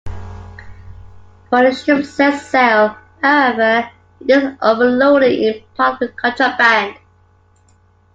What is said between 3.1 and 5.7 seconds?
however, it is overloaded- in